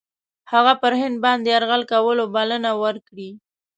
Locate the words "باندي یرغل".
1.23-1.81